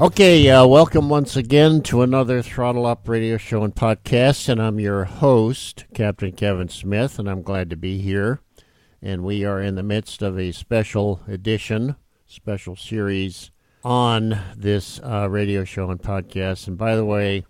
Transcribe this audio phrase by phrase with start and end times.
[0.00, 4.48] Okay, uh, welcome once again to another Throttle Up radio show and podcast.
[4.48, 8.40] And I'm your host, Captain Kevin Smith, and I'm glad to be here.
[9.02, 11.96] And we are in the midst of a special edition,
[12.26, 13.50] special series
[13.84, 16.66] on this uh, radio show and podcast.
[16.66, 17.44] And by the way,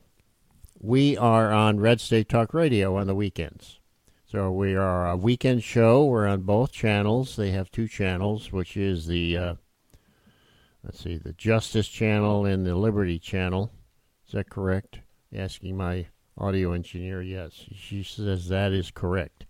[0.81, 3.79] we are on Red State Talk Radio on the weekends.
[4.27, 6.05] So we are a weekend show.
[6.05, 7.37] We're on both channels.
[7.37, 9.55] They have two channels, which is the uh,
[10.85, 13.71] let's see, the Justice Channel and the Liberty Channel.
[14.27, 15.01] Is that correct?
[15.35, 16.07] Asking my
[16.39, 17.23] audio engineer.
[17.23, 19.47] Yes, she says that is correct.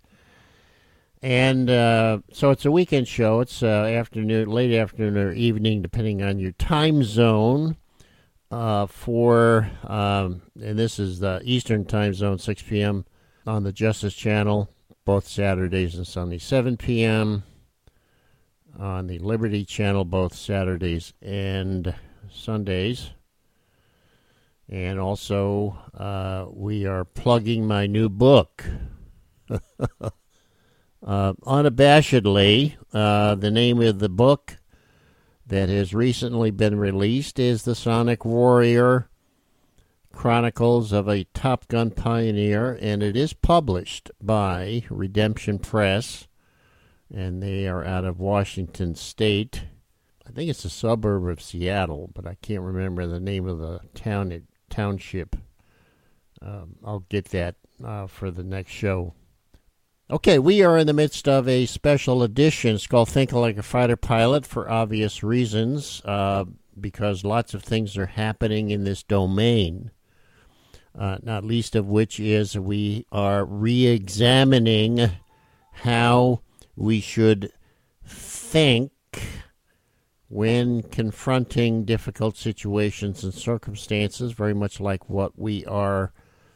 [1.22, 3.40] And uh, so it's a weekend show.
[3.40, 7.76] It's uh, afternoon, late afternoon or evening, depending on your time zone.
[8.50, 13.04] Uh, for um, and this is the Eastern Time Zone, 6 p.m.
[13.46, 14.68] on the Justice Channel,
[15.04, 17.44] both Saturdays and Sundays, 7 p.m
[18.80, 21.94] on the Liberty Channel both Saturdays and
[22.32, 23.10] Sundays.
[24.68, 28.64] And also, uh, we are plugging my new book.
[29.50, 30.12] uh,
[31.02, 34.58] unabashedly, uh, the name of the book
[35.46, 39.10] that has recently been released is The Sonic Warrior
[40.12, 46.28] Chronicles of a Top Gun Pioneer, and it is published by Redemption Press
[47.14, 49.62] and they are out of Washington State.
[50.26, 53.80] I think it's a suburb of Seattle, but I can't remember the name of the
[53.94, 55.36] town township.
[56.40, 59.14] Um, I'll get that uh, for the next show.
[60.10, 62.74] Okay, we are in the midst of a special edition.
[62.74, 66.46] It's called Think Like a Fighter Pilot for obvious reasons, uh,
[66.80, 69.90] because lots of things are happening in this domain.
[70.98, 75.10] Uh, not least of which is we are re examining
[75.72, 76.40] how
[76.80, 77.52] we should
[78.06, 78.90] think
[80.30, 86.12] when confronting difficult situations and circumstances, very much like what we are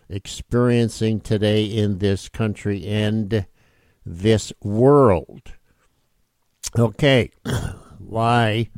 [0.08, 3.46] experiencing today in this country and
[4.06, 5.52] this world.
[6.78, 7.30] Okay,
[7.98, 8.70] why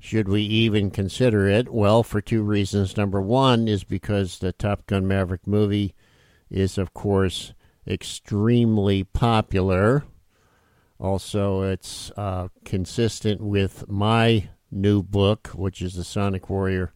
[0.00, 1.72] should we even consider it?
[1.72, 2.96] Well, for two reasons.
[2.96, 5.94] Number one is because the Top Gun Maverick movie
[6.50, 7.54] is, of course,
[7.86, 10.04] extremely popular
[11.00, 16.92] also, it's uh, consistent with my new book, which is The Sonic Warrior.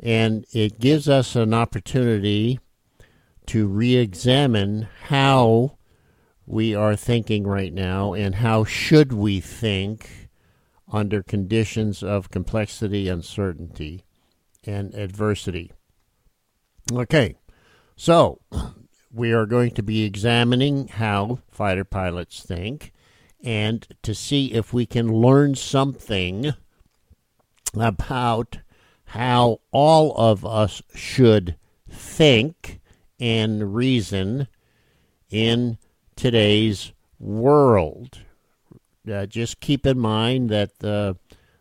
[0.00, 2.58] And it gives us an opportunity
[3.46, 5.76] to re examine how
[6.46, 10.30] we are thinking right now and how should we think
[10.90, 14.04] under conditions of complexity, uncertainty,
[14.64, 15.72] and adversity.
[16.90, 17.34] Okay,
[17.96, 18.40] so
[19.12, 22.92] we are going to be examining how fighter pilots think
[23.42, 26.54] and to see if we can learn something
[27.74, 28.58] about
[29.06, 31.56] how all of us should
[31.90, 32.80] think
[33.18, 34.48] and reason
[35.30, 35.78] in
[36.16, 38.18] today's world.
[39.10, 41.16] Uh, just keep in mind that the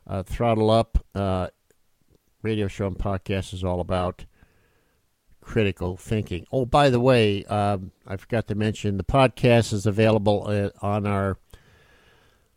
[0.08, 1.48] uh, Throttle Up uh,
[2.42, 4.26] radio show and podcast is all about
[5.42, 6.46] critical thinking.
[6.52, 11.08] Oh, by the way, um, I forgot to mention the podcast is available uh, on
[11.08, 11.38] our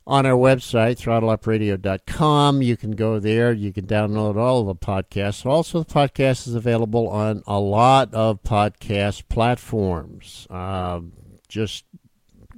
[0.06, 2.62] on our website, throttleupradio.com.
[2.62, 3.53] You can go there.
[3.53, 5.47] You can download all of the podcasts.
[5.47, 10.46] Also, the podcast is available on a lot of podcast platforms.
[10.50, 11.00] Uh,
[11.49, 11.84] just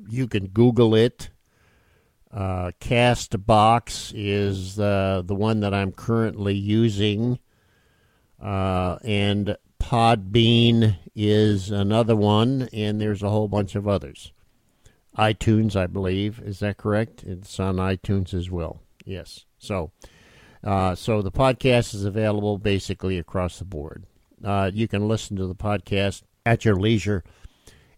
[0.08, 1.30] you can Google it.
[2.32, 7.38] Uh, Castbox is uh, the one that I'm currently using,
[8.42, 14.32] uh, and Podbean is another one, and there's a whole bunch of others
[15.16, 16.40] iTunes, I believe.
[16.40, 17.22] Is that correct?
[17.22, 18.80] It's on iTunes as well.
[19.04, 19.44] Yes.
[19.58, 19.92] So,
[20.62, 24.04] uh, so the podcast is available basically across the board.
[24.44, 27.24] Uh, you can listen to the podcast at your leisure.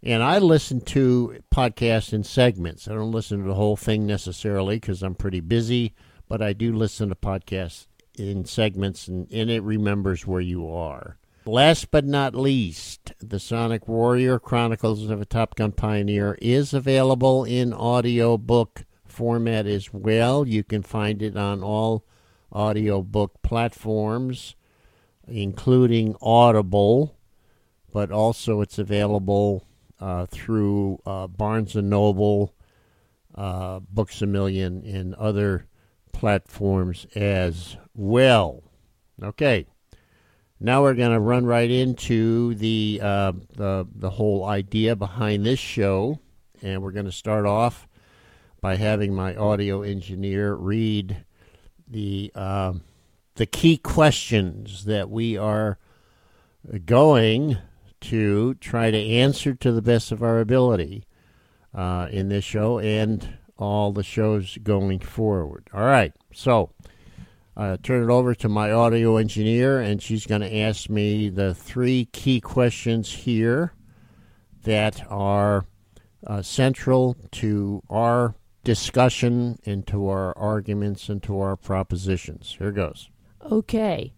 [0.02, 2.86] And I listen to podcasts in segments.
[2.86, 5.94] I don't listen to the whole thing necessarily because I'm pretty busy,
[6.28, 7.86] but I do listen to podcasts
[8.16, 11.17] in segments, and, and it remembers where you are.
[11.48, 17.42] Last but not least, the Sonic Warrior Chronicles of a Top Gun Pioneer is available
[17.44, 20.46] in audiobook format as well.
[20.46, 22.04] You can find it on all
[22.52, 24.56] audiobook platforms,
[25.26, 27.16] including Audible,
[27.94, 29.64] but also it's available
[29.98, 32.52] uh, through uh, Barnes Noble,
[33.34, 35.66] uh, Books a Million, and other
[36.12, 38.64] platforms as well.
[39.22, 39.64] Okay.
[40.60, 45.60] Now we're going to run right into the, uh, the the whole idea behind this
[45.60, 46.18] show,
[46.62, 47.86] and we're going to start off
[48.60, 51.24] by having my audio engineer read
[51.86, 52.72] the uh,
[53.36, 55.78] the key questions that we are
[56.84, 57.58] going
[58.00, 61.04] to try to answer to the best of our ability
[61.74, 65.68] uh, in this show and all the shows going forward.
[65.72, 66.70] All right, so
[67.58, 71.52] uh, turn it over to my audio engineer, and she's going to ask me the
[71.52, 73.72] three key questions here
[74.62, 75.66] that are
[76.24, 82.54] uh, central to our discussion and to our arguments and to our propositions.
[82.58, 83.10] Here goes.
[83.50, 84.14] Okay.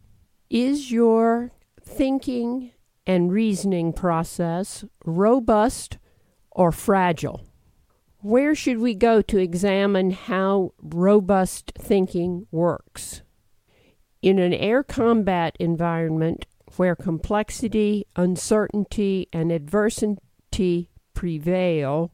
[0.50, 1.52] Is your
[1.82, 2.72] thinking
[3.06, 5.96] and reasoning process robust
[6.50, 7.46] or fragile?
[8.18, 13.22] Where should we go to examine how robust thinking works?
[14.22, 16.44] In an air combat environment
[16.76, 22.12] where complexity, uncertainty, and adversity prevail,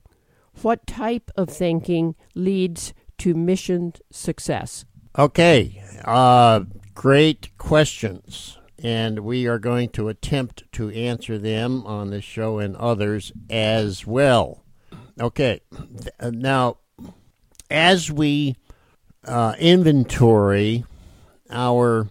[0.63, 4.85] what type of thinking leads to mission success?
[5.19, 6.61] Okay, uh,
[6.95, 8.59] great questions.
[8.79, 14.07] And we are going to attempt to answer them on this show and others as
[14.07, 14.63] well.
[15.21, 15.61] Okay,
[16.23, 16.77] now,
[17.69, 18.55] as we
[19.25, 20.85] uh, inventory
[21.51, 22.09] our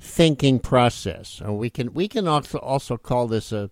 [0.00, 3.70] thinking process, uh, we can we can also also call this a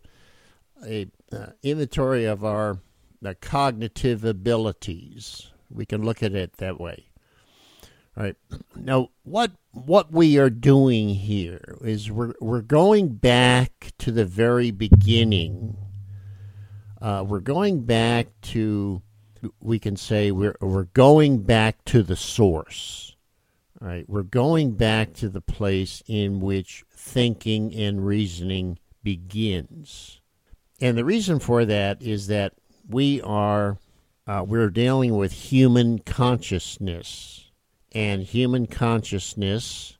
[0.84, 2.78] a uh, inventory of our
[3.20, 5.50] the cognitive abilities.
[5.70, 7.06] We can look at it that way.
[8.16, 8.36] All right.
[8.76, 14.70] Now, what what we are doing here is we're we're going back to the very
[14.70, 15.76] beginning.
[17.00, 19.02] Uh, we're going back to
[19.60, 23.11] we can say we're we're going back to the source.
[23.82, 24.08] Right.
[24.08, 30.20] We're going back to the place in which thinking and reasoning begins.
[30.80, 32.52] And the reason for that is that
[32.88, 33.78] we are
[34.24, 37.50] uh, we're dealing with human consciousness,
[37.90, 39.98] and human consciousness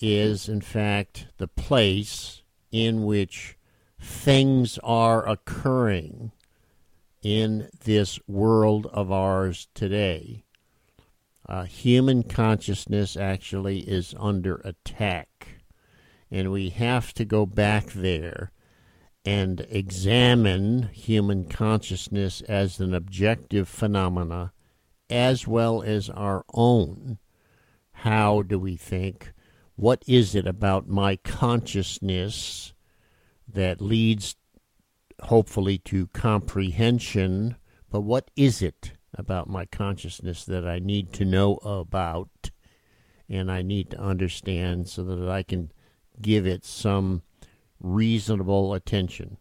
[0.00, 3.56] is in fact the place in which
[3.98, 6.32] things are occurring
[7.22, 10.44] in this world of ours today.
[11.48, 15.62] Uh, human consciousness actually is under attack,
[16.30, 18.52] and we have to go back there
[19.24, 24.52] and examine human consciousness as an objective phenomena
[25.10, 27.18] as well as our own.
[27.92, 29.32] How do we think?
[29.74, 32.74] What is it about my consciousness
[33.50, 34.36] that leads
[35.22, 37.56] hopefully to comprehension?
[37.90, 42.50] But what is it about my consciousness that I need to know about
[43.28, 45.70] and I need to understand so that I can
[46.22, 47.22] give it some
[47.80, 49.36] reasonable attention.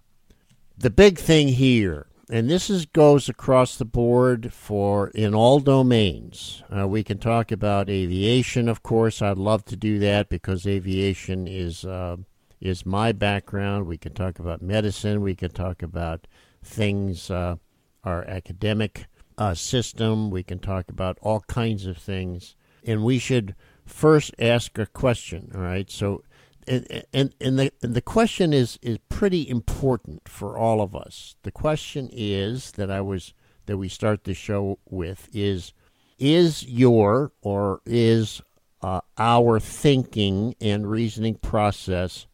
[0.77, 6.61] The big thing here, and this is goes across the board for in all domains.
[6.75, 9.21] Uh, we can talk about aviation, of course.
[9.21, 12.17] I'd love to do that because aviation is uh,
[12.59, 13.87] is my background.
[13.87, 15.21] We can talk about medicine.
[15.21, 16.27] We can talk about
[16.63, 17.55] things, uh,
[18.03, 20.29] our academic uh, system.
[20.29, 25.51] We can talk about all kinds of things, and we should first ask a question.
[25.55, 26.23] All right, so
[26.67, 31.35] and, and, and the and the question is is pretty important for all of us.
[31.43, 33.33] The question is that I was
[33.65, 35.73] that we start the show with is
[36.19, 38.41] is your or is
[38.81, 42.27] uh, our thinking and reasoning process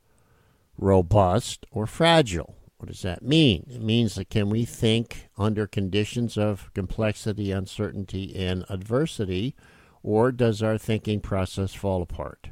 [0.77, 2.55] robust or fragile?
[2.84, 3.66] What does that mean?
[3.74, 9.56] It means that can we think under conditions of complexity, uncertainty, and adversity,
[10.04, 12.50] or does our thinking process fall apart?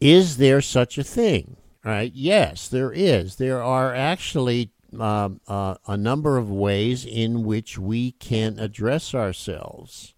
[0.00, 1.58] Is there such a thing?
[1.84, 2.10] Right?
[2.12, 3.36] Yes, there is.
[3.36, 10.12] There are actually uh, uh, a number of ways in which we can address ourselves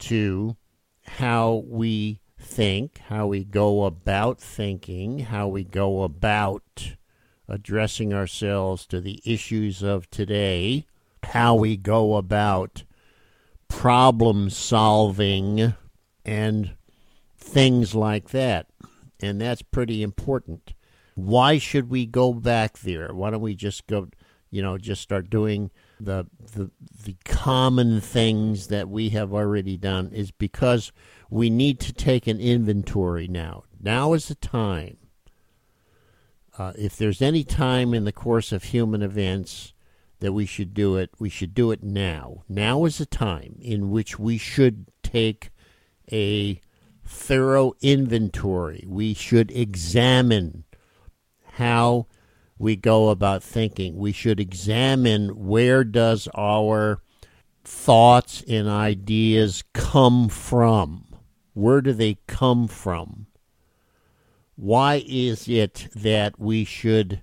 [0.00, 0.56] to
[1.06, 6.96] how we think, how we go about thinking, how we go about
[7.48, 10.86] addressing ourselves to the issues of today,
[11.22, 12.84] how we go about
[13.68, 15.74] problem solving,
[16.24, 16.74] and
[17.36, 18.66] things like that
[19.20, 20.74] and that's pretty important.
[21.14, 23.12] Why should we go back there?
[23.12, 24.08] Why don't we just go,
[24.50, 26.70] you know, just start doing the the
[27.04, 30.10] the common things that we have already done?
[30.12, 30.92] Is because
[31.30, 33.64] we need to take an inventory now.
[33.80, 34.98] Now is the time.
[36.58, 39.72] Uh, if there's any time in the course of human events
[40.18, 42.42] that we should do it, we should do it now.
[42.48, 45.50] Now is the time in which we should take
[46.10, 46.60] a
[47.04, 48.84] thorough inventory.
[48.88, 50.64] We should examine
[51.52, 52.08] how
[52.58, 53.96] we go about thinking.
[53.96, 57.00] We should examine where does our
[57.62, 61.04] thoughts and ideas come from?
[61.54, 63.26] Where do they come from?
[64.58, 67.22] Why is it that we should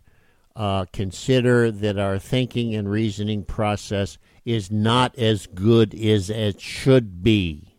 [0.56, 7.22] uh, consider that our thinking and reasoning process is not as good as it should
[7.22, 7.76] be?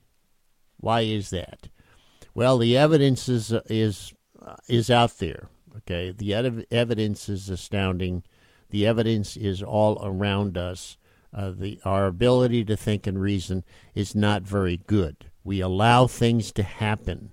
[0.77, 1.69] Why is that?
[2.35, 4.13] Well, the evidence is is
[4.69, 5.49] is out there.
[5.79, 8.25] Okay, the ev- evidence is astounding.
[8.69, 10.99] The evidence is all around us.
[11.33, 15.31] Uh, the our ability to think and reason is not very good.
[15.45, 17.33] We allow things to happen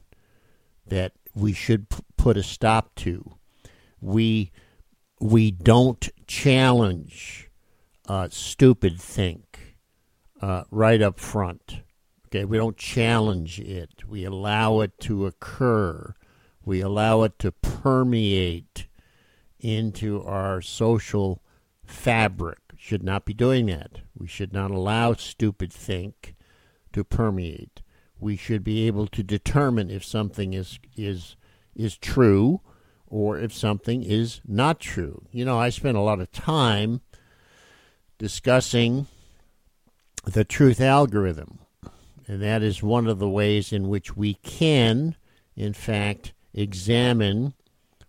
[0.88, 3.36] that we should p- put a stop to.
[4.02, 4.52] We
[5.20, 7.50] we don't challenge
[8.08, 9.78] uh, stupid think
[10.42, 11.80] uh, right up front.
[12.28, 14.08] Okay, we don't challenge it.
[14.08, 16.16] We allow it to occur.
[16.66, 18.88] We allow it to permeate
[19.60, 21.44] into our social
[21.86, 22.58] fabric.
[22.75, 24.00] Should not be doing that.
[24.18, 26.36] We should not allow stupid think
[26.92, 27.83] to permeate.
[28.24, 31.36] We should be able to determine if something is is
[31.75, 32.62] is true
[33.06, 35.25] or if something is not true.
[35.32, 37.01] You know, I spent a lot of time
[38.18, 39.08] discussing
[40.24, 41.60] the truth algorithm,
[42.25, 45.18] and that is one of the ways in which we can,
[45.58, 47.53] in fact, examine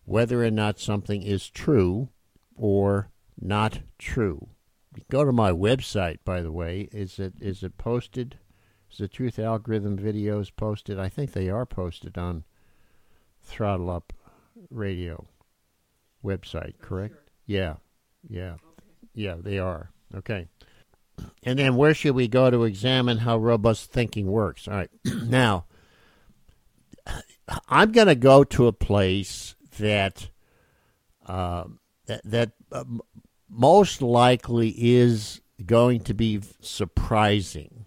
[0.04, 2.08] whether or not something is true
[2.54, 4.46] or not true.
[5.10, 6.88] Go to my website, by the way.
[6.92, 8.38] Is it is it posted?
[8.98, 10.98] The truth algorithm videos posted?
[10.98, 12.44] I think they are posted on
[13.42, 14.12] Throttle Up
[14.70, 15.26] Radio
[16.24, 17.16] website, correct?
[17.46, 17.74] Yeah,
[18.28, 18.56] yeah,
[19.14, 19.90] yeah, they are.
[20.14, 20.48] Okay.
[21.42, 24.66] And then where should we go to examine how robust thinking works?
[24.66, 24.90] All right.
[25.04, 25.66] now,
[27.68, 30.28] I'm going to go to a place that
[31.26, 31.64] uh,
[32.06, 32.84] that, that uh,
[33.48, 37.83] most likely is going to be surprising.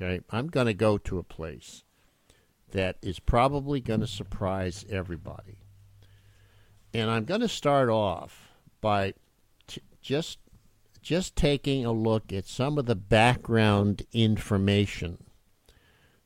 [0.00, 1.82] Okay, I'm going to go to a place
[2.70, 5.58] that is probably going to surprise everybody.
[6.94, 9.14] And I'm going to start off by
[9.66, 10.38] t- just
[11.02, 15.24] just taking a look at some of the background information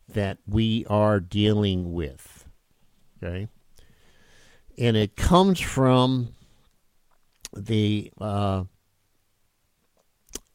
[0.08, 2.48] that we are dealing with.
[3.22, 3.48] Okay?
[4.76, 6.34] And it comes from
[7.54, 8.64] the uh,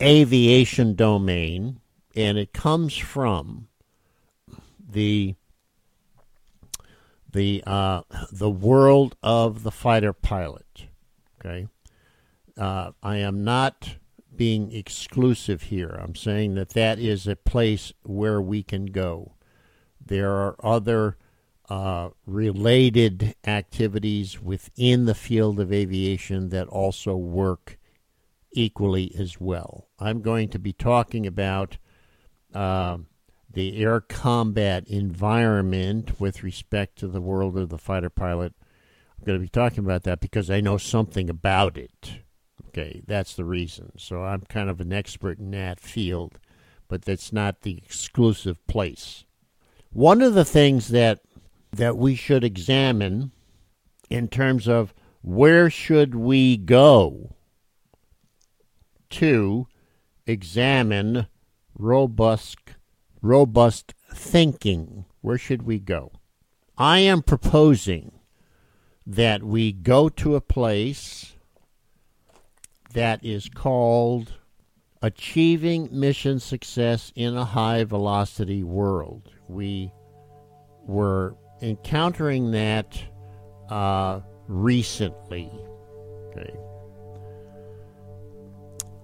[0.02, 1.80] aviation domain,
[2.18, 3.68] and it comes from
[4.90, 5.36] the
[7.32, 10.88] the uh, the world of the fighter pilot.
[11.40, 11.68] Okay,
[12.58, 13.98] uh, I am not
[14.36, 16.00] being exclusive here.
[16.02, 19.34] I'm saying that that is a place where we can go.
[20.04, 21.18] There are other
[21.70, 27.78] uh, related activities within the field of aviation that also work
[28.54, 29.90] equally as well.
[30.00, 31.78] I'm going to be talking about
[32.54, 32.98] uh,
[33.52, 38.54] the air combat environment with respect to the world of the fighter pilot.
[39.18, 42.22] I'm going to be talking about that because I know something about it.
[42.68, 43.94] Okay, that's the reason.
[43.98, 46.38] So I'm kind of an expert in that field,
[46.88, 49.26] but that's not the exclusive place.
[49.92, 51.22] One of the things that
[51.72, 53.32] that we should examine
[54.10, 57.36] in terms of where should we go
[59.10, 59.68] to
[60.26, 61.28] examine
[61.78, 62.58] robust
[63.22, 66.12] robust thinking where should we go
[66.78, 68.12] i am proposing
[69.06, 71.36] that we go to a place
[72.94, 74.34] that is called
[75.02, 79.92] achieving mission success in a high velocity world we
[80.88, 83.02] were encountering that
[83.70, 85.52] uh, recently.
[86.30, 86.56] Okay.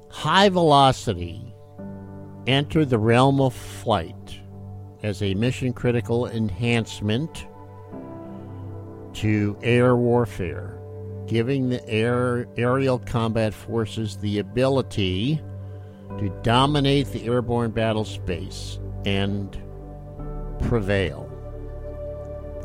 [0.10, 1.52] High velocity
[2.47, 4.39] entered the realm of flight
[5.01, 7.47] as a mission critical enhancement
[9.13, 10.77] to air warfare,
[11.27, 15.41] giving the air aerial combat forces the ability
[16.17, 19.62] to dominate the airborne battle space and
[20.62, 21.29] prevail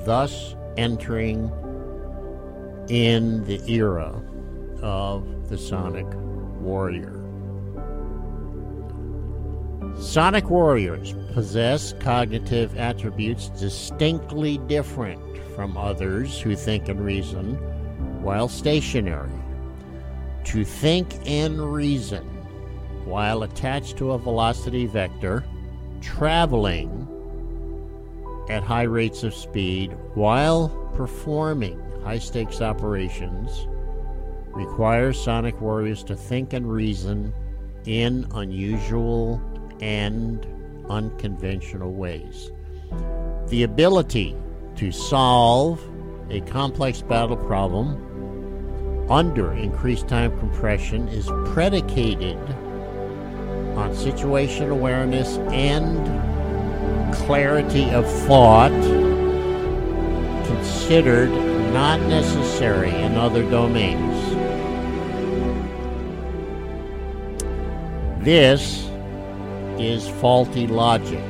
[0.04, 1.52] thus entering
[2.88, 4.22] in the era
[4.80, 6.06] of the Sonic
[6.60, 7.17] Warrior.
[10.00, 15.20] Sonic Warriors possess cognitive attributes distinctly different
[15.54, 17.54] from others who think and reason
[18.22, 19.30] while stationary.
[20.44, 22.24] To think and reason
[23.04, 25.44] while attached to a velocity vector,
[26.00, 27.06] traveling
[28.48, 33.66] at high rates of speed while performing high stakes operations
[34.54, 37.32] requires Sonic Warriors to think and reason
[37.84, 39.40] in unusual
[39.80, 40.46] and
[40.88, 42.50] unconventional ways.
[43.48, 44.36] The ability
[44.76, 45.82] to solve
[46.30, 48.04] a complex battle problem
[49.10, 52.36] under increased time compression is predicated
[53.76, 55.96] on situation awareness and
[57.14, 58.72] clarity of thought
[60.46, 61.30] considered
[61.72, 64.34] not necessary in other domains.
[68.24, 68.87] This
[69.78, 71.24] is faulty logic.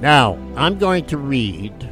[0.00, 1.90] Now, I'm going to read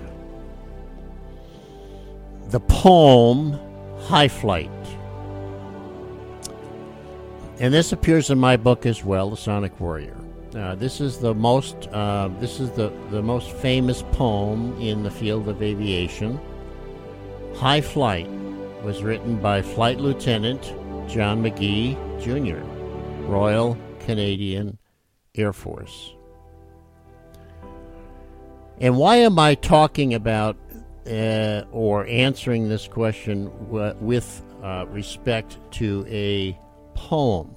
[2.48, 3.58] the poem
[4.02, 4.70] High Flight.
[7.58, 10.16] And this appears in my book as well, The Sonic Warrior.
[10.54, 15.10] Uh, this is the most uh, this is the, the most famous poem in the
[15.10, 16.38] field of aviation.
[17.56, 18.28] High Flight
[18.82, 20.74] was written by Flight Lieutenant
[21.08, 22.58] John Magee Jr.,
[23.26, 24.76] Royal Canadian
[25.36, 26.14] Air Force.
[28.80, 30.56] And why am I talking about
[31.06, 36.58] uh, or answering this question with uh, respect to a
[36.94, 37.54] poem?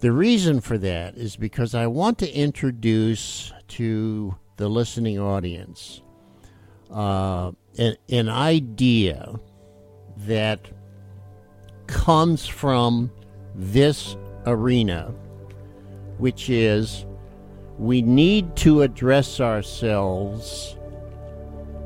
[0.00, 6.02] The reason for that is because I want to introduce to the listening audience
[6.90, 9.38] uh, an, an idea
[10.18, 10.60] that
[11.86, 13.10] comes from
[13.54, 15.14] this arena,
[16.18, 17.06] which is
[17.78, 20.76] we need to address ourselves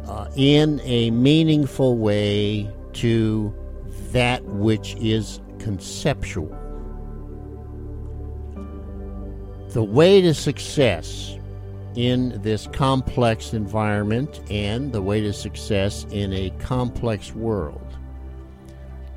[0.06, 3.54] uh, in a meaningful way to
[4.12, 6.48] that which is conceptual.
[9.70, 11.38] The way to success
[11.96, 17.96] in this complex environment and the way to success in a complex world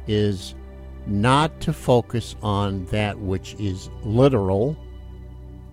[0.07, 0.55] is
[1.05, 4.77] not to focus on that which is literal,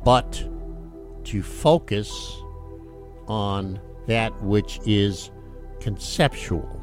[0.05, 0.33] but
[1.25, 2.37] to focus
[3.27, 5.31] on that which is
[5.81, 6.81] conceptual.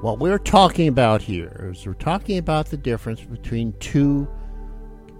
[0.00, 4.28] What we're talking about here is we're talking about the difference between two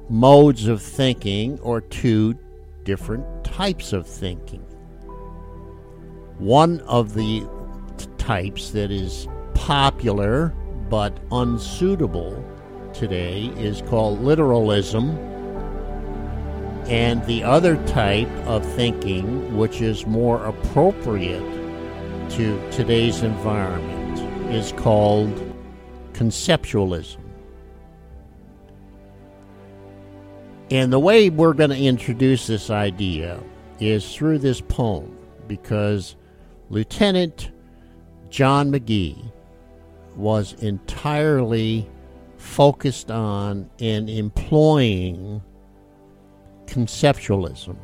[0.08, 2.38] modes of thinking or two
[2.88, 4.62] different types of thinking.
[6.38, 7.46] One of the
[8.16, 10.54] types that is popular
[10.88, 12.42] but unsuitable
[12.94, 15.18] today is called literalism.
[16.88, 21.44] And the other type of thinking, which is more appropriate
[22.30, 24.18] to today's environment,
[24.50, 25.34] is called
[26.14, 27.27] conceptualism.
[30.70, 33.42] And the way we're going to introduce this idea
[33.80, 36.16] is through this poem because
[36.68, 37.50] Lieutenant
[38.28, 39.32] John Magee
[40.14, 41.88] was entirely
[42.36, 45.42] focused on and employing
[46.66, 47.76] conceptualism.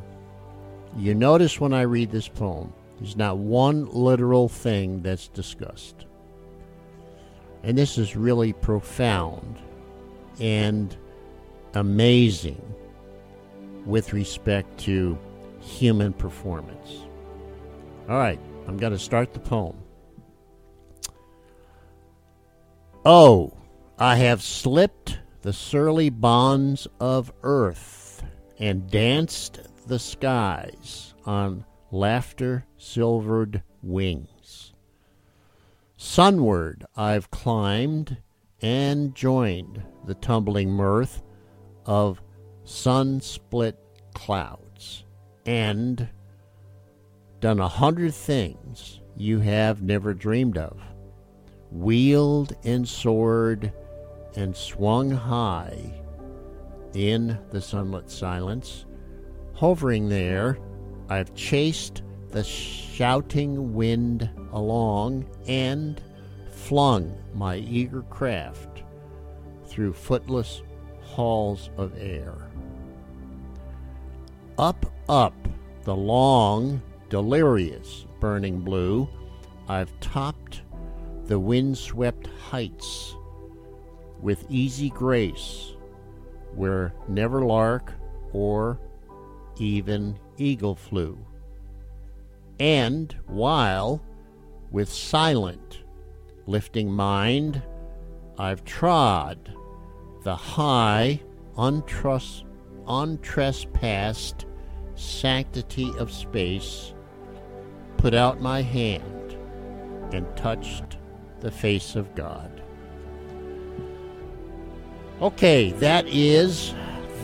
[0.95, 6.05] You notice when I read this poem, there's not one literal thing that's discussed.
[7.63, 9.59] And this is really profound
[10.39, 10.95] and
[11.75, 12.61] amazing
[13.85, 15.17] with respect to
[15.59, 17.01] human performance.
[18.09, 19.77] All right, I'm going to start the poem.
[23.05, 23.53] Oh,
[23.99, 28.23] I have slipped the surly bonds of earth
[28.57, 34.73] and danced the skies on laughter silvered wings.
[35.97, 38.17] Sunward I've climbed
[38.61, 41.21] and joined the tumbling mirth
[41.85, 42.21] of
[42.63, 43.77] sun split
[44.13, 45.03] clouds
[45.45, 46.07] and
[47.39, 50.81] done a hundred things you have never dreamed of,
[51.71, 53.71] wheeled and soared
[54.35, 56.01] and swung high
[56.93, 58.85] in the sunlit silence.
[59.53, 60.57] Hovering there,
[61.09, 66.01] I've chased the shouting wind along and
[66.51, 68.83] flung my eager craft
[69.65, 70.61] through footless
[71.15, 72.35] halls of air.
[74.57, 75.33] Up, up
[75.85, 79.07] the long, delirious burning blue,
[79.69, 80.63] I've topped
[81.27, 83.15] the windswept heights
[84.21, 85.77] with easy grace,
[86.53, 87.93] where never lark
[88.33, 88.77] or
[89.55, 91.17] even eagle flew.
[92.59, 94.01] And while,
[94.69, 95.79] with silent,
[96.45, 97.61] lifting mind,
[98.37, 99.55] I've trod
[100.25, 101.21] the high,
[101.55, 102.45] untrust,
[102.87, 104.47] untrespassed
[104.95, 106.95] sanctity of space,
[107.97, 109.37] put out my hand
[110.13, 110.97] and touched
[111.41, 112.63] the face of God.
[115.21, 116.73] Okay, that is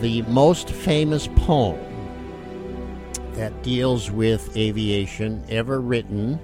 [0.00, 1.80] the most famous poem
[3.32, 6.38] that deals with aviation ever written.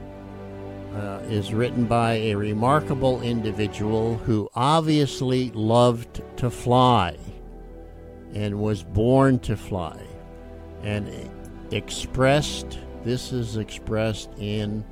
[0.95, 7.17] Uh, is written by a remarkable individual who obviously loved to fly
[8.35, 10.01] and was born to fly
[10.83, 11.09] and
[11.71, 14.85] expressed this is expressed in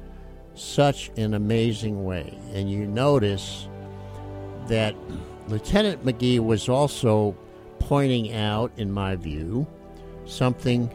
[0.54, 2.38] such an amazing way.
[2.54, 3.68] And you notice
[4.68, 4.94] that
[5.48, 7.36] Lieutenant Magee was also
[7.78, 9.66] pointing out, in my view,
[10.24, 10.90] something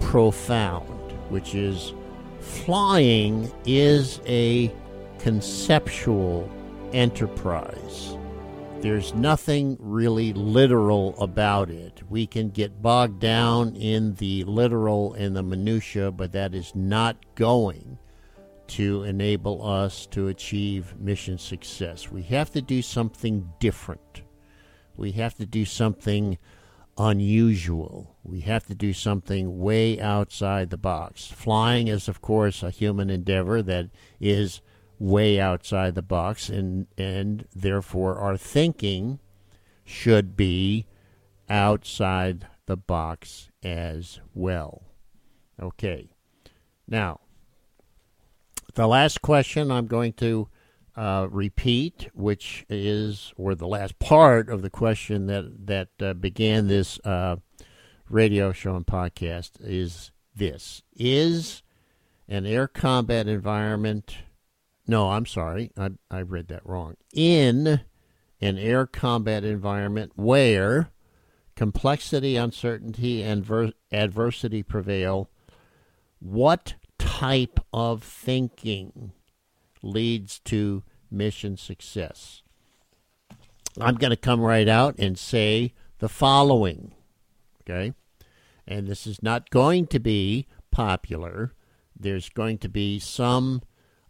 [0.00, 1.92] profound, which is
[2.42, 4.72] flying is a
[5.18, 6.50] conceptual
[6.92, 8.16] enterprise.
[8.80, 12.02] There's nothing really literal about it.
[12.10, 17.16] We can get bogged down in the literal and the minutia, but that is not
[17.36, 17.98] going
[18.68, 22.10] to enable us to achieve mission success.
[22.10, 24.22] We have to do something different.
[24.96, 26.38] We have to do something
[26.98, 28.16] unusual.
[28.22, 31.26] We have to do something way outside the box.
[31.26, 34.60] Flying is, of course, a human endeavor that is
[34.98, 39.18] way outside the box, and, and therefore our thinking
[39.84, 40.86] should be
[41.48, 44.82] outside the box as well.
[45.60, 46.10] Okay.
[46.86, 47.20] Now,
[48.74, 50.48] the last question I'm going to
[50.96, 56.68] uh, repeat, which is, or the last part of the question that that uh, began
[56.68, 57.36] this uh,
[58.08, 61.62] radio show and podcast, is this: Is
[62.28, 64.16] an air combat environment?
[64.86, 66.96] No, I'm sorry, I I read that wrong.
[67.14, 67.80] In
[68.40, 70.90] an air combat environment where
[71.54, 75.30] complexity, uncertainty, and ver- adversity prevail,
[76.18, 79.12] what type of thinking
[79.82, 82.42] leads to mission success.
[83.80, 86.94] I'm going to come right out and say the following,
[87.62, 87.94] okay?
[88.66, 91.52] And this is not going to be popular.
[91.98, 93.62] There's going to be some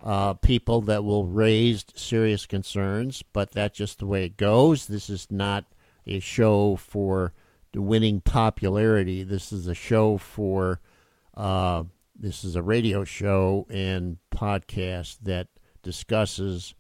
[0.03, 4.87] uh, people that will raise serious concerns, but that's just the way it goes.
[4.87, 5.65] This is not
[6.07, 7.33] a show for
[7.75, 9.23] winning popularity.
[9.23, 10.81] This is a show for
[11.35, 11.85] uh,
[12.19, 15.49] this is a radio show and podcast that
[15.83, 16.75] discusses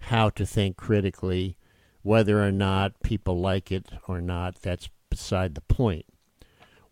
[0.00, 1.56] how to think critically.
[2.02, 6.06] Whether or not people like it or not, that's beside the point.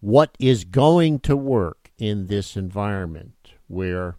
[0.00, 4.16] What is going to work in this environment where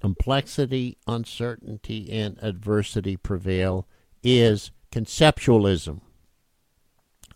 [0.00, 3.86] complexity, uncertainty, and adversity prevail
[4.22, 6.00] is conceptualism.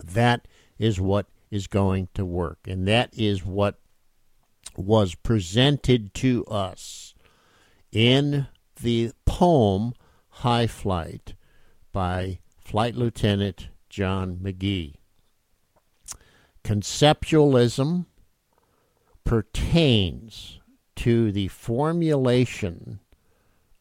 [0.02, 0.46] That
[0.78, 2.58] is what is going to work.
[2.66, 3.78] And that is what
[4.76, 7.14] was presented to us
[7.92, 9.94] in the poem
[10.28, 11.34] High Flight
[11.92, 14.96] by Flight Lieutenant John Magee.
[16.62, 18.06] Conceptualism
[19.24, 20.60] pertains
[20.96, 23.00] to the formulation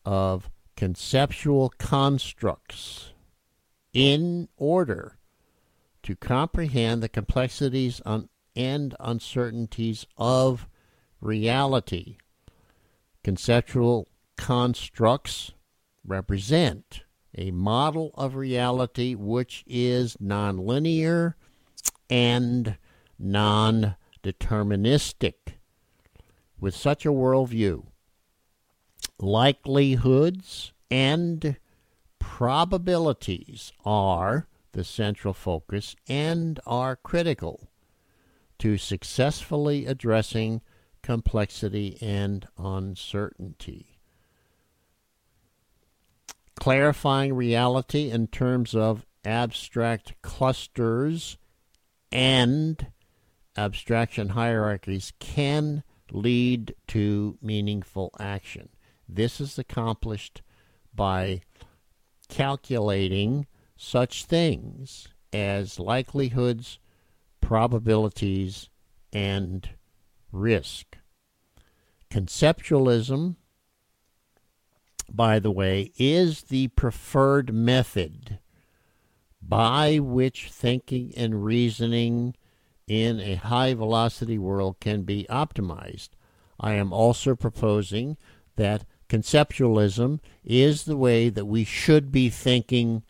[0.05, 3.13] of conceptual constructs
[3.93, 5.17] in order
[6.03, 8.01] to comprehend the complexities
[8.55, 10.67] and uncertainties of
[11.21, 12.17] reality.
[13.23, 15.52] Conceptual constructs
[16.04, 17.04] represent
[17.38, 21.34] a model of reality which is nonlinear
[22.10, 22.78] and
[23.19, 25.34] non deterministic.
[26.60, 27.86] With such a worldview,
[29.19, 31.58] likelihoods and
[32.19, 37.69] probabilities are the central focus and are critical
[38.60, 40.62] to successfully addressing
[41.02, 43.94] complexity and uncertainty.
[46.56, 51.38] Clarifying reality in terms of abstract clusters
[52.12, 52.88] and
[53.58, 58.70] abstraction hierarchies can lead to meaningful action.
[59.08, 60.41] This is accomplished
[60.94, 61.41] by
[62.30, 66.80] calculating such things as likelihoods,
[67.41, 68.70] probabilities,
[69.12, 69.70] and
[70.32, 70.98] risk.
[72.10, 73.36] Conceptualism,
[75.15, 78.39] by the way, is the preferred method
[79.41, 82.36] by which thinking and reasoning
[82.88, 86.10] in a high velocity world can be optimized.
[86.60, 88.17] I am also proposing
[88.56, 93.04] that conceptualism is the way that we should be thinking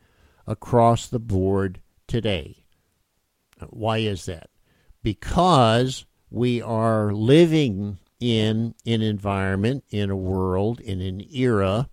[0.48, 2.66] across the board today.
[3.70, 4.50] Why is that?
[5.04, 11.90] Because we are living in an environment, in a world, in an era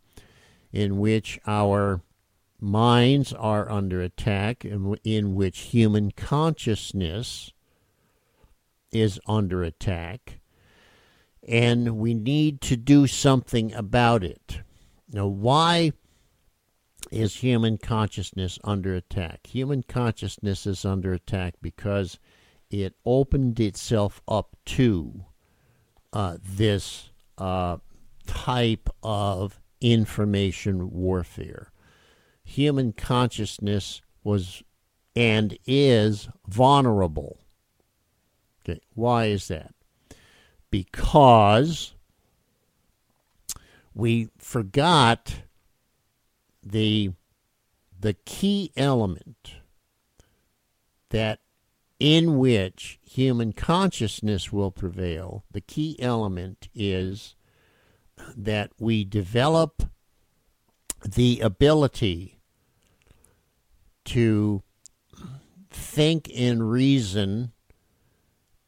[0.73, 2.03] in which our
[2.61, 7.53] minds are under attack, in, in which human consciousness
[8.93, 10.41] is under attack,
[11.47, 14.61] and we need to do something about it.
[15.13, 15.93] Now, why
[17.11, 19.47] is human consciousness under attack?
[19.49, 22.19] Human consciousness is under attack because
[22.71, 25.25] it opened itself up to
[26.13, 27.79] uh, this uh,
[28.27, 31.73] type of information warfare.
[32.45, 34.63] Human consciousness was
[35.15, 37.39] and is vulnerable.
[38.65, 39.75] Okay, why is that?
[40.71, 41.95] Because
[43.95, 45.43] we forgot
[46.63, 47.13] the
[48.01, 49.55] the key element
[51.11, 51.41] that
[52.01, 57.37] in which human consciousness will prevail, the key element is
[58.37, 59.83] that we develop
[61.05, 62.39] the ability
[64.05, 64.63] to
[65.71, 67.53] think and reason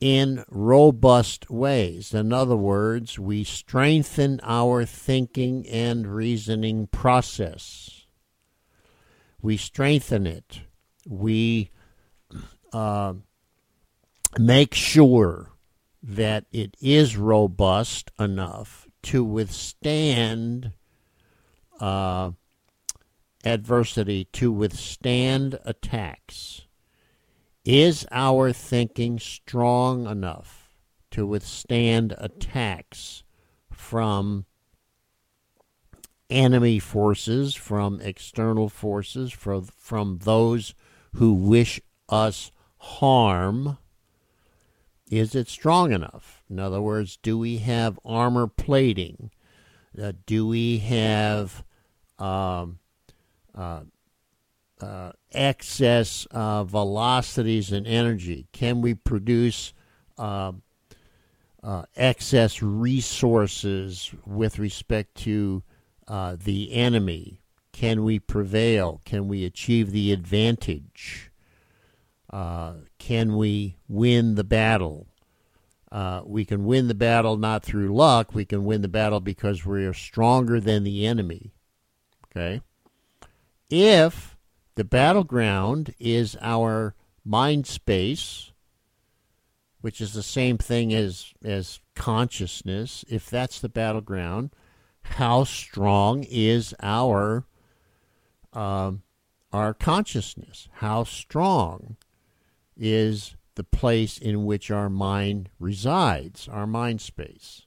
[0.01, 2.13] in robust ways.
[2.13, 8.07] In other words, we strengthen our thinking and reasoning process.
[9.41, 10.61] We strengthen it.
[11.07, 11.71] We
[12.73, 13.15] uh,
[14.39, 15.51] make sure
[16.03, 20.73] that it is robust enough to withstand
[21.79, 22.31] uh,
[23.45, 26.63] adversity, to withstand attacks.
[27.65, 30.71] Is our thinking strong enough
[31.11, 33.23] to withstand attacks
[33.71, 34.47] from
[36.29, 40.75] enemy forces, from external forces, from, from those
[41.15, 43.79] who wish us harm?
[45.15, 46.43] Is it strong enough?
[46.51, 49.31] In other words, do we have armor plating?
[50.01, 51.63] Uh, do we have
[52.19, 52.81] um,
[53.55, 53.83] uh,
[54.81, 58.49] uh, excess uh, velocities and energy?
[58.53, 59.73] Can we produce
[60.19, 60.63] um,
[61.63, 65.63] uh, excess resources with respect to
[66.09, 67.41] uh, the enemy?
[67.71, 69.01] Can we prevail?
[69.05, 71.31] Can we achieve the advantage?
[72.35, 75.07] Uh, can we win the battle?
[75.93, 78.35] Uh, we can win the battle not through luck.
[78.35, 81.53] We can win the battle because we are stronger than the enemy.
[82.27, 82.61] Okay?
[83.71, 84.37] If
[84.75, 88.51] the battleground is our mind space,
[89.81, 93.05] which is the same thing as, as consciousness.
[93.09, 94.51] If that's the battleground,
[95.03, 97.45] how strong is our
[98.53, 98.93] uh,
[99.53, 100.69] our consciousness?
[100.79, 101.97] How strong
[102.77, 107.67] is the place in which our mind resides, our mind space?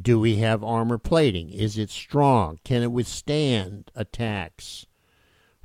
[0.00, 1.50] Do we have armor plating?
[1.50, 2.58] Is it strong?
[2.64, 4.86] Can it withstand attacks?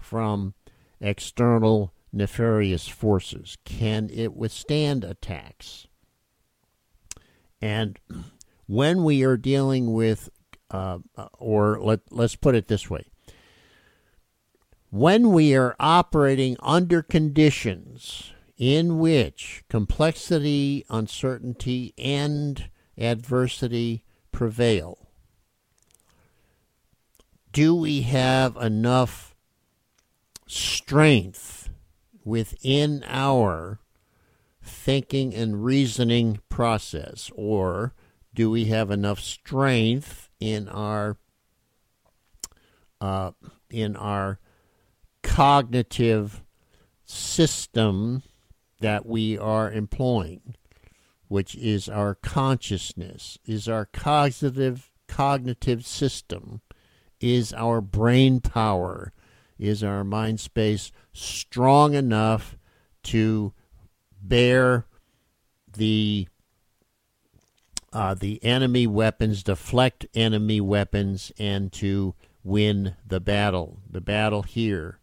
[0.10, 0.56] from
[1.00, 3.58] external nefarious forces?
[3.64, 5.88] Can it withstand attacks?
[7.62, 8.00] And
[8.68, 10.30] when we are dealing with,
[10.72, 11.00] uh,
[11.34, 13.06] or let, let's put it this way
[14.90, 25.10] when we are operating under conditions in which complexity, uncertainty, and adversity prevail,
[27.52, 29.36] do we have enough
[30.48, 31.70] strength
[32.24, 33.80] within our
[34.62, 37.32] thinking and reasoning process?
[37.36, 37.94] Or
[38.34, 41.18] do we have enough strength in our
[43.02, 43.32] uh,
[43.70, 44.40] in our
[45.30, 46.44] cognitive
[47.06, 48.24] system
[48.80, 50.56] that we are employing,
[51.28, 56.62] which is our consciousness, is our cognitive cognitive system,
[57.22, 59.14] is our brain power,
[59.60, 62.58] is our mind space strong enough
[63.04, 63.54] to
[64.22, 64.86] bear
[65.72, 66.28] the
[67.94, 72.14] uh, the enemy weapons, deflect enemy weapons, and to
[72.44, 73.80] win the battle.
[73.90, 74.99] The battle here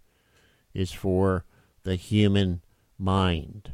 [0.76, 1.44] is for
[1.84, 2.62] the human
[2.98, 3.72] mind.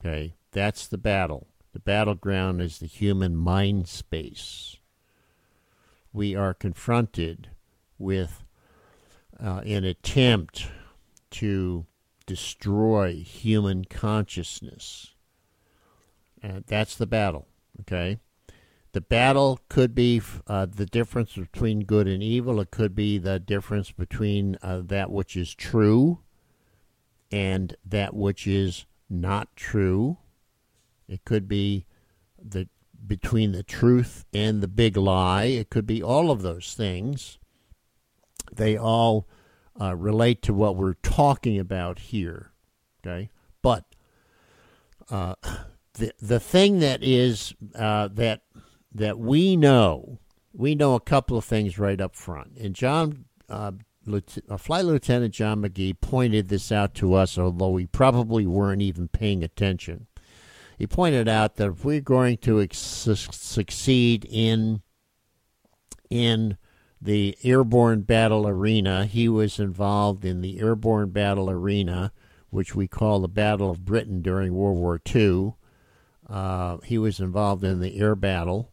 [0.00, 1.46] Okay, that's the battle.
[1.72, 4.76] The battleground is the human mind space.
[6.12, 7.50] We are confronted
[7.98, 8.44] with
[9.38, 10.68] uh, an attempt
[11.30, 11.86] to
[12.26, 15.14] destroy human consciousness.
[16.42, 17.46] And that's the battle,
[17.80, 18.18] okay?
[18.92, 22.60] The battle could be uh, the difference between good and evil.
[22.60, 26.20] It could be the difference between uh, that which is true
[27.30, 30.18] and that which is not true.
[31.08, 31.86] It could be
[32.42, 32.68] the
[33.06, 35.44] between the truth and the big lie.
[35.44, 37.38] It could be all of those things.
[38.52, 39.26] they all
[39.80, 42.52] uh, relate to what we're talking about here.
[43.06, 43.30] Okay,
[43.62, 43.84] but
[45.10, 45.34] uh,
[45.94, 48.42] the the thing that is uh, that
[48.98, 50.18] that we know,
[50.52, 52.56] we know a couple of things right up front.
[52.58, 53.72] And John, uh,
[54.10, 59.08] uh, Flight Lieutenant John Magee pointed this out to us, although we probably weren't even
[59.08, 60.06] paying attention.
[60.78, 64.82] He pointed out that if we're going to ex- succeed in
[66.08, 66.56] in
[67.00, 72.12] the airborne battle arena, he was involved in the airborne battle arena,
[72.50, 75.54] which we call the Battle of Britain during World War II.
[76.28, 78.72] Uh, he was involved in the air battle.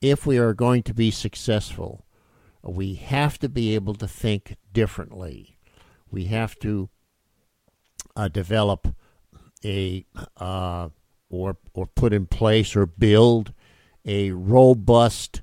[0.00, 2.06] If we are going to be successful,
[2.62, 5.58] we have to be able to think differently.
[6.10, 6.88] We have to
[8.16, 8.94] uh, develop
[9.64, 10.04] a
[10.36, 10.88] uh,
[11.30, 13.52] or or put in place or build
[14.04, 15.42] a robust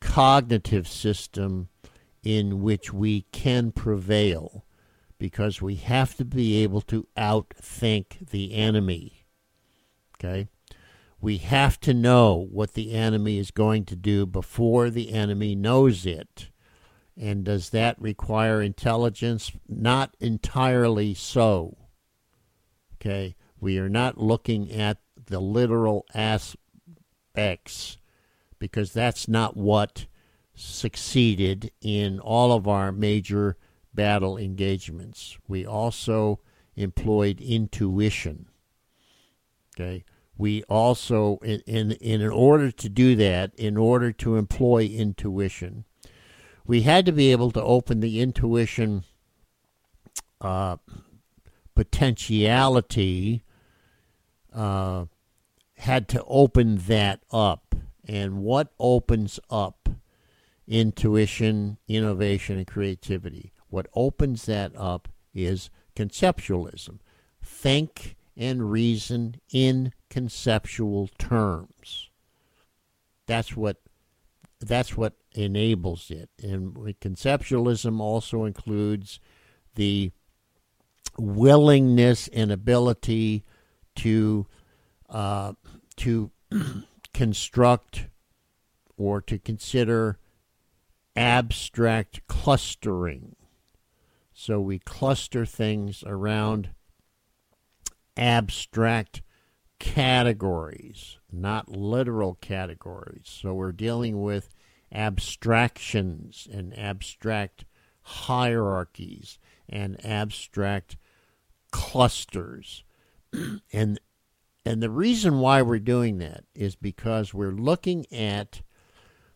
[0.00, 1.68] cognitive system
[2.22, 4.64] in which we can prevail
[5.18, 9.26] because we have to be able to outthink the enemy.
[10.16, 10.48] Okay?
[11.20, 16.06] We have to know what the enemy is going to do before the enemy knows
[16.06, 16.50] it.
[17.16, 19.50] And does that require intelligence?
[19.68, 21.76] Not entirely so.
[22.94, 23.34] Okay?
[23.60, 27.96] We are not looking at the literal aspects
[28.60, 30.06] because that's not what
[30.54, 33.56] succeeded in all of our major
[33.92, 35.36] battle engagements.
[35.48, 36.40] We also
[36.76, 38.46] employed intuition.
[39.74, 40.04] Okay?
[40.38, 45.84] We also in, in in order to do that in order to employ intuition
[46.68, 49.02] we had to be able to open the intuition
[50.40, 50.76] uh,
[51.74, 53.42] potentiality
[54.52, 55.06] uh,
[55.78, 57.74] had to open that up.
[58.06, 59.88] And what opens up
[60.66, 63.52] intuition innovation and creativity?
[63.70, 66.98] What opens that up is conceptualism.
[67.42, 72.10] Think and reason in conceptual terms.
[73.26, 73.78] That's what
[74.60, 76.30] that's what enables it.
[76.42, 79.20] And conceptualism also includes
[79.74, 80.10] the
[81.18, 83.44] willingness and ability
[83.96, 84.46] to
[85.08, 85.52] uh,
[85.96, 86.30] to
[87.14, 88.08] construct
[88.96, 90.18] or to consider
[91.14, 93.36] abstract clustering.
[94.32, 96.70] So we cluster things around
[98.16, 99.22] abstract
[99.78, 103.24] categories, not literal categories.
[103.24, 104.50] So we're dealing with
[104.92, 107.64] abstractions and abstract
[108.02, 109.38] hierarchies
[109.68, 110.96] and abstract
[111.70, 112.84] clusters.
[113.72, 114.00] and
[114.64, 118.62] and the reason why we're doing that is because we're looking at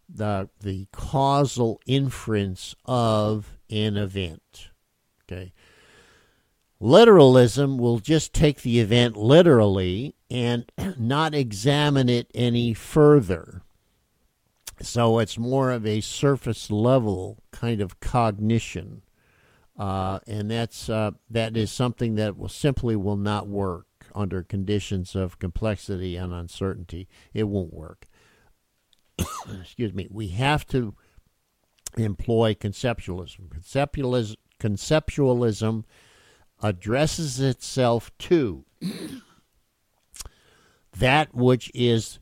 [0.08, 4.68] the the causal inference of an event.
[5.24, 5.52] Okay.
[6.80, 13.62] Literalism will just take the event literally and not examine it any further.
[14.80, 19.02] So it's more of a surface level kind of cognition.
[19.78, 25.14] Uh, and that's uh, that is something that will simply will not work under conditions
[25.14, 27.08] of complexity and uncertainty.
[27.32, 28.06] It won't work.
[29.60, 30.08] Excuse me.
[30.10, 30.94] We have to
[31.96, 33.48] employ conceptualism.
[33.48, 35.84] Conceptualism, conceptualism
[36.62, 38.64] addresses itself to
[40.98, 42.18] that which is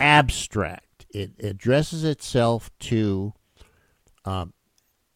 [0.00, 1.06] abstract.
[1.10, 3.32] It addresses itself to
[4.24, 4.52] um,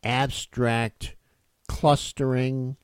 [0.02, 1.16] abstract
[1.68, 2.76] clustering,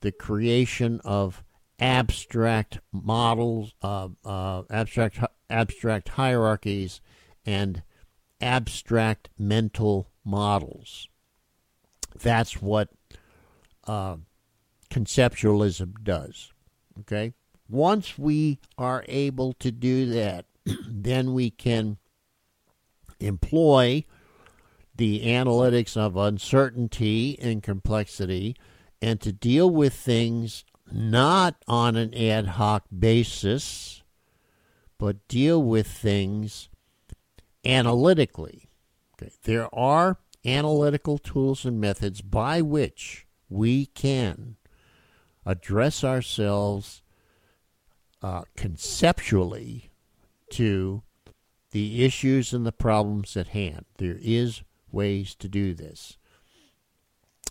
[0.00, 1.44] the creation of
[1.78, 7.00] abstract models, uh, uh, abstract abstract hierarchies,
[7.44, 7.82] and
[8.40, 11.08] abstract mental models.
[12.20, 12.88] That's what
[13.86, 14.16] uh,
[14.90, 16.52] conceptualism does.
[17.00, 17.32] Okay?
[17.72, 20.44] Once we are able to do that,
[20.86, 21.96] then we can
[23.18, 24.04] employ
[24.94, 28.54] the analytics of uncertainty and complexity
[29.00, 34.02] and to deal with things not on an ad hoc basis,
[34.98, 36.68] but deal with things
[37.64, 38.68] analytically.
[39.14, 39.32] Okay.
[39.44, 44.56] There are analytical tools and methods by which we can
[45.46, 47.01] address ourselves
[48.22, 49.90] uh, conceptually
[50.50, 51.02] to
[51.72, 53.84] the issues and the problems at hand.
[53.98, 56.18] There is ways to do this.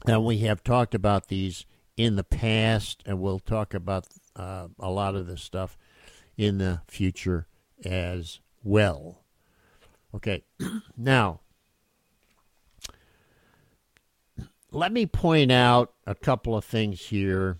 [0.05, 1.65] And we have talked about these
[1.97, 5.77] in the past, and we'll talk about uh, a lot of this stuff
[6.37, 7.47] in the future
[7.85, 9.23] as well.
[10.15, 10.43] Okay,
[10.97, 11.41] now
[14.71, 17.57] let me point out a couple of things here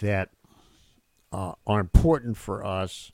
[0.00, 0.30] that
[1.32, 3.12] uh, are important for us.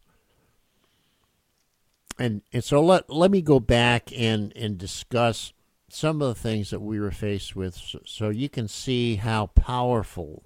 [2.18, 5.52] And, and so let, let me go back and, and discuss
[5.88, 9.46] some of the things that we were faced with so, so you can see how
[9.46, 10.44] powerful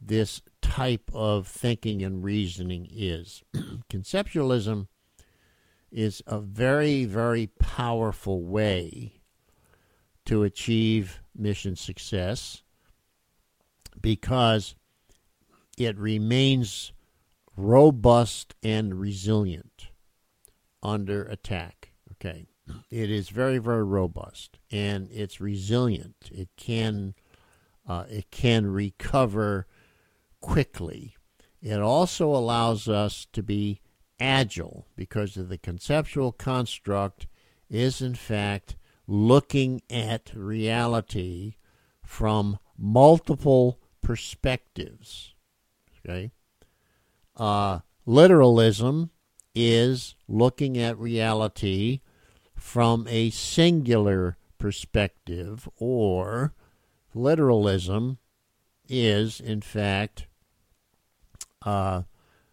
[0.00, 3.42] this type of thinking and reasoning is.
[3.90, 4.88] Conceptualism
[5.90, 9.20] is a very, very powerful way
[10.26, 12.62] to achieve mission success
[14.00, 14.74] because
[15.78, 16.92] it remains
[17.56, 19.88] robust and resilient
[20.82, 21.92] under attack.
[22.12, 22.46] Okay.
[22.90, 26.30] It is very, very robust and it's resilient.
[26.30, 27.14] It can
[27.86, 29.66] uh, it can recover
[30.40, 31.16] quickly.
[31.62, 33.80] It also allows us to be
[34.20, 37.26] agile because of the conceptual construct
[37.70, 38.76] is in fact
[39.06, 41.54] looking at reality
[42.04, 45.34] from multiple perspectives.
[46.08, 46.30] Okay,
[47.36, 49.10] uh, literalism
[49.54, 52.00] is looking at reality
[52.56, 56.54] from a singular perspective, or
[57.12, 58.16] literalism
[58.88, 60.26] is, in fact,
[61.62, 62.02] uh,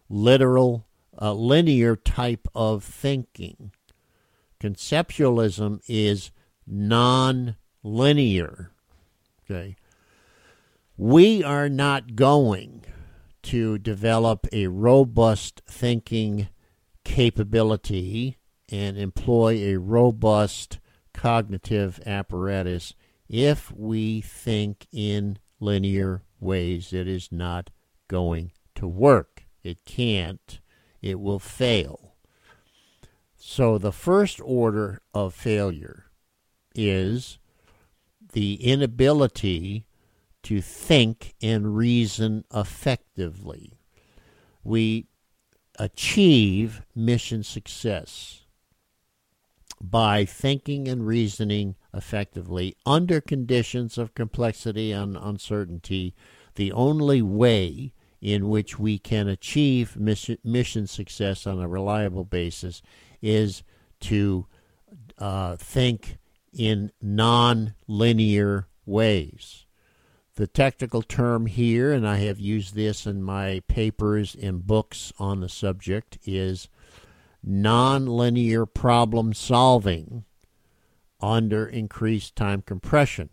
[0.09, 0.85] literal,
[1.21, 3.71] uh, linear type of thinking.
[4.59, 6.31] Conceptualism is
[6.67, 8.71] non linear.
[9.49, 9.77] Okay.
[10.97, 12.83] We are not going
[13.45, 16.47] to develop a robust thinking
[17.03, 18.37] capability
[18.69, 20.79] and employ a robust
[21.13, 22.95] cognitive apparatus
[23.29, 26.91] if we think in linear ways.
[26.91, 27.69] It is not
[28.07, 29.45] going to work.
[29.63, 30.59] It can't.
[31.01, 32.15] It will fail.
[33.37, 36.05] So the first order of failure
[36.73, 37.37] is
[38.33, 39.85] the inability
[40.45, 43.73] to think and reason effectively.
[44.63, 45.07] We
[45.77, 48.43] achieve mission success
[49.81, 56.15] by thinking and reasoning effectively under conditions of complexity and uncertainty.
[56.55, 62.81] The only way in which we can achieve mission, mission success on a reliable basis
[63.21, 63.63] is
[64.01, 64.45] to
[65.17, 66.17] uh, think
[66.53, 69.64] in non linear ways.
[70.35, 75.39] The technical term here, and I have used this in my papers and books on
[75.39, 76.67] the subject, is
[77.47, 80.25] nonlinear problem solving
[81.21, 83.29] under increased time compression.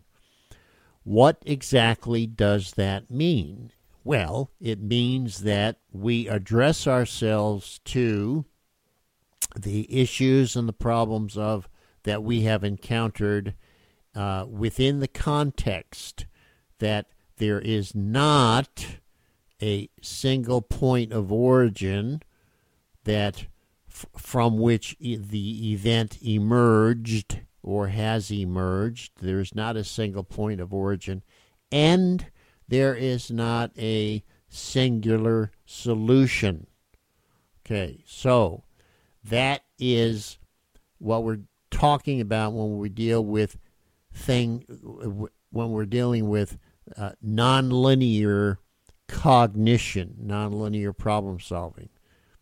[1.03, 3.71] What exactly does that mean?
[4.05, 8.45] Well, it means that we address ourselves to
[9.57, 11.67] the issues and the problems of
[12.03, 13.55] that we have encountered
[14.15, 16.25] uh, within the context
[16.79, 17.07] that
[17.37, 18.97] there is not
[19.61, 22.21] a single point of origin
[23.03, 23.45] that
[23.89, 29.13] f- from which e- the event emerged or has emerged.
[29.21, 31.23] There is not a single point of origin,
[31.71, 32.27] and
[32.67, 36.67] there is not a singular solution.
[37.65, 38.63] Okay, so
[39.23, 40.37] that is
[40.99, 43.57] what we're talking about when we deal with
[44.13, 44.65] thing
[45.51, 46.57] when we're dealing with
[46.97, 48.57] uh, nonlinear
[49.07, 51.89] cognition, nonlinear problem solving.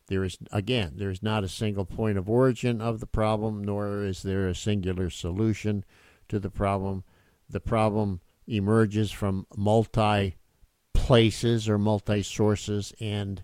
[0.07, 4.03] There is again, there is not a single point of origin of the problem, nor
[4.03, 5.85] is there a singular solution
[6.27, 7.03] to the problem.
[7.49, 10.35] The problem emerges from multi
[10.93, 13.43] places or multi sources, and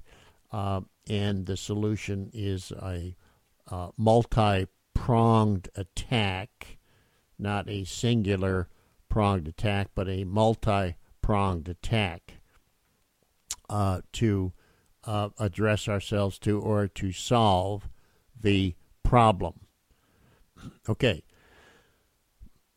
[0.52, 3.16] uh, and the solution is a
[3.70, 6.78] uh, multi pronged attack,
[7.40, 8.68] not a singular
[9.18, 12.34] pronged attack, but a multi pronged attack
[13.68, 14.54] uh, to
[15.06, 17.90] uh, address ourselves to or to solve
[18.40, 19.62] the problem.
[20.88, 21.24] Okay.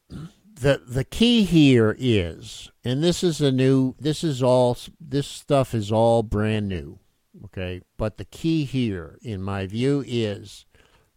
[0.08, 3.94] The the key here is, and this is a new.
[4.00, 4.78] This is all.
[4.98, 7.00] This stuff is all brand new.
[7.44, 10.64] Okay, but the key here, in my view, is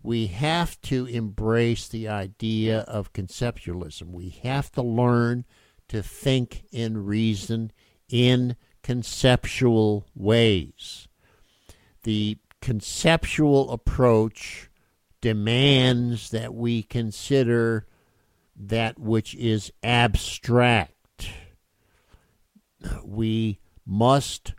[0.03, 4.11] we have to embrace the idea of conceptualism.
[4.11, 5.45] We have to learn
[5.87, 7.71] to think and reason
[8.09, 11.07] in conceptual ways.
[12.03, 14.69] The conceptual approach
[15.21, 17.87] demands that we consider
[18.57, 21.29] that which is abstract.
[23.05, 24.53] We must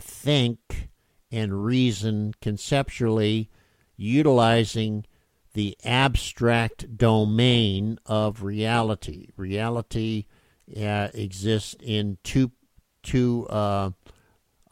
[0.00, 0.90] think
[1.32, 3.50] and reason conceptually
[3.98, 5.04] utilizing
[5.52, 9.28] the abstract domain of reality.
[9.36, 10.24] Reality
[10.80, 12.52] uh, exists in two
[13.02, 13.90] two uh,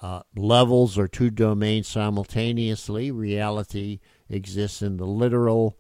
[0.01, 3.11] uh, levels or two domains simultaneously.
[3.11, 3.99] Reality
[4.29, 5.79] exists in the literal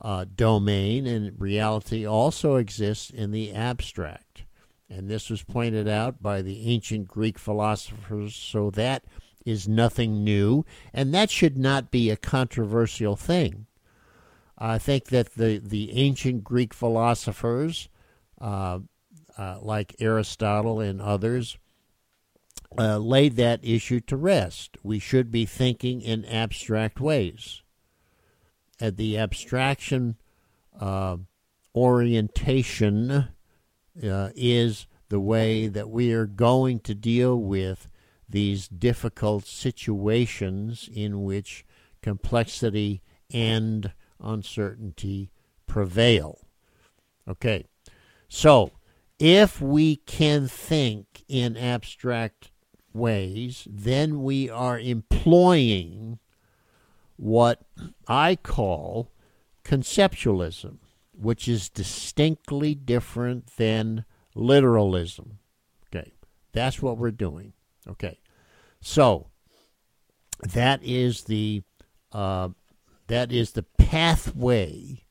[0.00, 4.44] uh, domain, and reality also exists in the abstract.
[4.88, 9.04] And this was pointed out by the ancient Greek philosophers, so that
[9.44, 13.66] is nothing new, and that should not be a controversial thing.
[14.56, 17.88] I think that the, the ancient Greek philosophers,
[18.40, 18.80] uh,
[19.36, 21.58] uh, like Aristotle and others,
[22.78, 24.76] uh, laid that issue to rest.
[24.82, 27.62] We should be thinking in abstract ways.
[28.80, 30.16] At the abstraction
[30.78, 31.18] uh,
[31.74, 37.88] orientation uh, is the way that we are going to deal with
[38.28, 41.64] these difficult situations in which
[42.02, 43.02] complexity
[43.32, 45.30] and uncertainty
[45.66, 46.40] prevail.
[47.28, 47.64] Okay,
[48.28, 48.72] so
[49.18, 52.50] if we can think in abstract
[52.92, 56.18] ways, then we are employing
[57.16, 57.62] what
[58.06, 59.10] I call
[59.64, 60.78] conceptualism,
[61.12, 64.04] which is distinctly different than
[64.34, 65.38] literalism.
[65.88, 66.12] Okay,
[66.52, 67.52] that's what we're doing.
[67.88, 68.18] Okay,
[68.80, 69.28] so
[70.42, 71.62] that is the
[72.12, 72.50] uh,
[73.08, 75.04] that is the pathway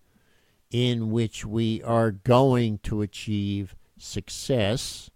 [0.71, 5.09] in which we are going to achieve success.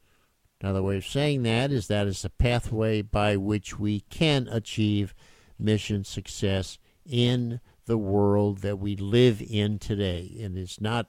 [0.62, 5.14] Another way of saying that is that is the pathway by which we can achieve
[5.60, 10.38] mission success in the world that we live in today.
[10.42, 11.08] And it's not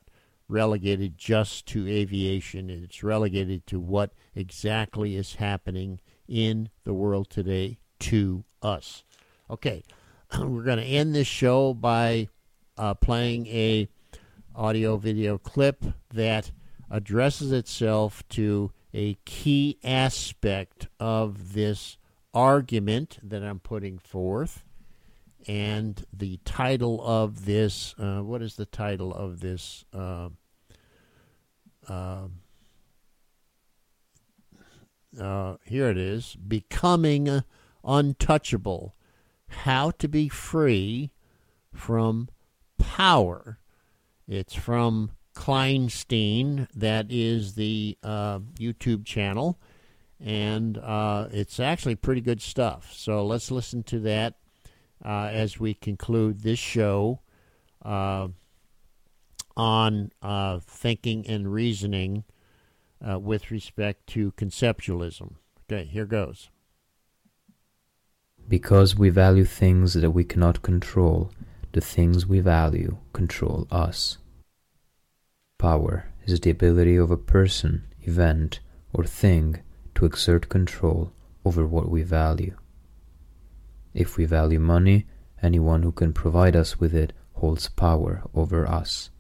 [0.48, 7.78] relegated just to aviation, it's relegated to what exactly is happening in the world today
[8.00, 9.02] to us.
[9.50, 9.82] Okay,
[10.38, 12.28] we're going to end this show by
[12.76, 13.88] uh, playing a
[14.54, 16.50] audio video clip that
[16.90, 21.98] addresses itself to a key aspect of this
[22.34, 24.64] argument that I'm putting forth.
[25.46, 29.84] And the title of this, uh, what is the title of this?
[29.92, 30.28] Uh,
[35.18, 37.42] uh, here it is Becoming
[37.84, 38.94] Untouchable
[39.48, 41.12] How to Be Free
[41.72, 42.28] from
[42.78, 43.58] Power.
[44.26, 46.68] It's from Kleinstein.
[46.74, 49.58] That is the uh, YouTube channel.
[50.20, 52.92] And uh, it's actually pretty good stuff.
[52.92, 54.34] So let's listen to that
[55.04, 57.20] uh, as we conclude this show
[57.84, 58.28] uh,
[59.56, 62.24] on uh, thinking and reasoning
[63.06, 65.34] uh, with respect to conceptualism.
[65.70, 66.50] Okay, here goes.
[68.48, 71.30] Because we value things that we cannot control,
[71.72, 74.18] the things we value control us.
[75.58, 78.60] Power is the ability of a person, event,
[78.92, 79.60] or thing
[79.94, 81.12] to exert control
[81.44, 82.56] over what we value.
[83.92, 85.06] If we value money,
[85.42, 89.10] anyone who can provide us with it holds power over us.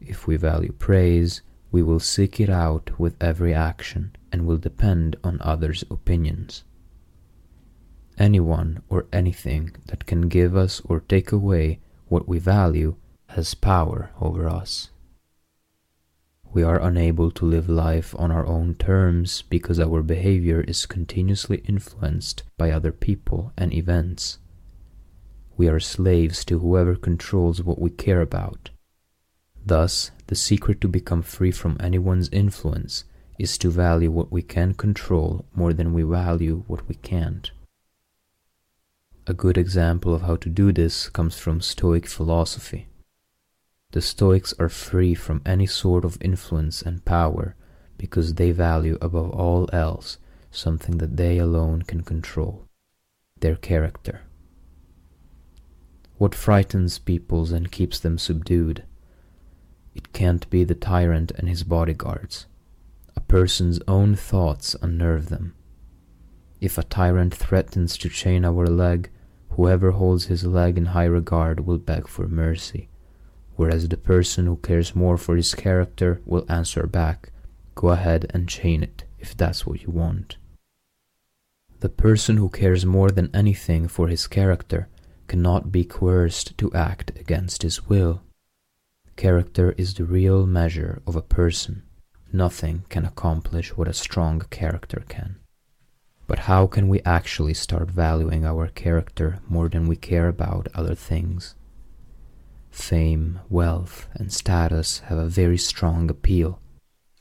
[0.00, 1.42] If we value praise,
[1.74, 6.62] we will seek it out with every action and will depend on others' opinions.
[8.16, 12.94] Anyone or anything that can give us or take away what we value
[13.30, 14.90] has power over us.
[16.52, 21.56] We are unable to live life on our own terms because our behavior is continuously
[21.66, 24.38] influenced by other people and events.
[25.56, 28.70] We are slaves to whoever controls what we care about.
[29.66, 33.04] Thus, the secret to become free from anyone's influence
[33.38, 37.50] is to value what we can control more than we value what we can't.
[39.26, 42.88] A good example of how to do this comes from Stoic philosophy.
[43.92, 47.56] The Stoics are free from any sort of influence and power
[47.96, 50.18] because they value above all else
[50.50, 52.64] something that they alone can control
[53.40, 54.22] their character.
[56.16, 58.84] What frightens peoples and keeps them subdued?
[59.94, 62.46] It can't be the tyrant and his bodyguards.
[63.16, 65.54] A person's own thoughts unnerve them.
[66.60, 69.10] If a tyrant threatens to chain our leg,
[69.50, 72.88] whoever holds his leg in high regard will beg for mercy
[73.56, 77.30] whereas the person who cares more for his character will answer back,
[77.74, 80.36] Go ahead and chain it if that's what you want.
[81.80, 84.88] The person who cares more than anything for his character
[85.26, 88.22] cannot be coerced to act against his will.
[89.16, 91.82] Character is the real measure of a person.
[92.32, 95.36] Nothing can accomplish what a strong character can.
[96.26, 100.94] But how can we actually start valuing our character more than we care about other
[100.94, 101.54] things?
[102.74, 106.60] fame, wealth, and status have a very strong appeal.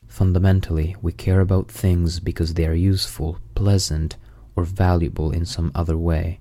[0.08, 4.18] Fundamentally, we care about things because they are useful, pleasant,
[4.56, 6.40] or valuable in some other way.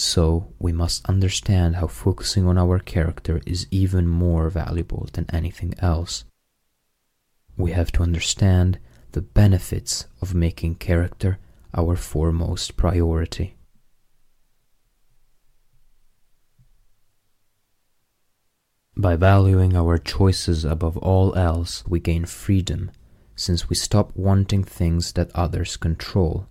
[0.00, 5.74] So, we must understand how focusing on our character is even more valuable than anything
[5.80, 6.24] else.
[7.56, 8.78] We have to understand
[9.10, 11.40] the benefits of making character
[11.74, 13.56] our foremost priority.
[18.96, 22.92] By valuing our choices above all else, we gain freedom,
[23.34, 26.46] since we stop wanting things that others control.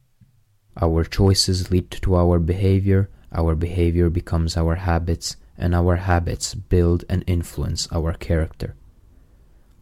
[0.82, 7.04] Our choices lead to our behavior, our behavior becomes our habits, and our habits build
[7.10, 8.76] and influence our character.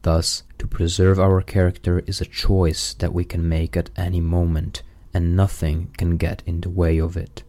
[0.01, 4.83] Thus, to preserve our character is a choice that we can make at any moment,
[5.13, 7.43] and nothing can get in the way of it.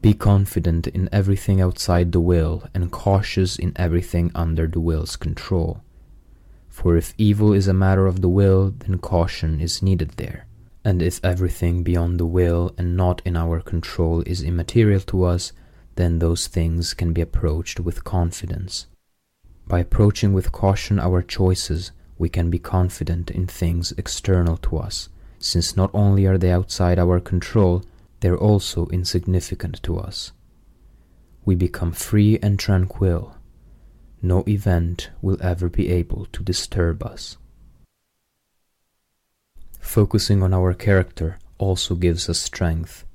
[0.00, 5.82] Be confident in everything outside the will and cautious in everything under the will's control.
[6.68, 10.45] For if evil is a matter of the will, then caution is needed there.
[10.86, 15.52] And if everything beyond the will and not in our control is immaterial to us,
[15.96, 18.86] then those things can be approached with confidence.
[19.66, 25.08] By approaching with caution our choices, we can be confident in things external to us,
[25.40, 27.82] since not only are they outside our control,
[28.20, 30.30] they're also insignificant to us.
[31.44, 33.34] We become free and tranquil.
[34.22, 37.38] No event will ever be able to disturb us.
[39.86, 43.06] Focusing on our character also gives us strength.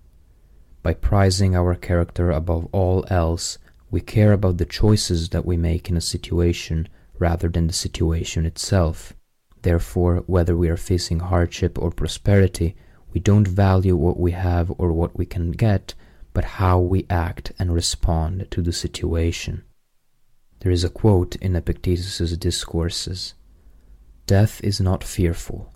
[0.81, 3.59] By prizing our character above all else,
[3.91, 6.87] we care about the choices that we make in a situation
[7.19, 9.13] rather than the situation itself.
[9.61, 12.75] Therefore, whether we are facing hardship or prosperity,
[13.13, 15.93] we don't value what we have or what we can get,
[16.33, 19.63] but how we act and respond to the situation.
[20.61, 23.35] There is a quote in Epictetus's Discourses
[24.25, 25.71] Death is not fearful,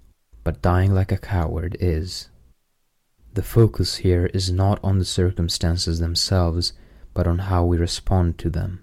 [0.45, 2.29] but dying like a coward is.
[3.33, 6.71] The focus here is not on the circumstances themselves,
[7.13, 8.81] but on how we respond to them.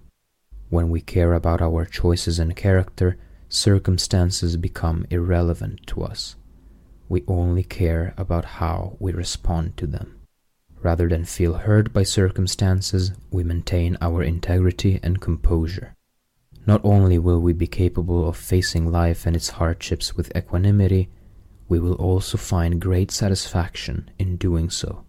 [0.69, 3.17] When we care about our choices and character,
[3.49, 6.35] circumstances become irrelevant to us
[7.13, 10.19] we only care about how we respond to them.
[10.81, 15.93] Rather than feel hurt by circumstances, we maintain our integrity and composure.
[16.65, 21.09] Not only will we be capable of facing life and its hardships with equanimity,
[21.67, 25.05] we will also find great satisfaction in doing so.